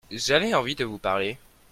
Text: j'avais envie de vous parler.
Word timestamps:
j'avais 0.09 0.55
envie 0.55 0.73
de 0.73 0.83
vous 0.83 0.97
parler. 0.97 1.37